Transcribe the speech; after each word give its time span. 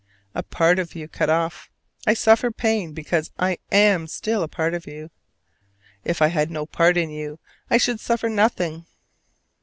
A 0.33 0.41
part 0.41 0.79
of 0.79 0.95
you 0.95 1.07
cut 1.07 1.29
off, 1.29 1.69
I 2.07 2.15
suffer 2.15 2.49
pain 2.49 2.91
because 2.91 3.29
I 3.37 3.59
am 3.71 4.07
still 4.07 4.47
part 4.47 4.73
of 4.73 4.87
you. 4.87 5.11
If 6.03 6.23
I 6.23 6.29
had 6.29 6.49
no 6.49 6.65
part 6.65 6.97
in 6.97 7.11
you 7.11 7.37
I 7.69 7.77
should 7.77 7.99
suffer 7.99 8.27
nothing. 8.27 8.87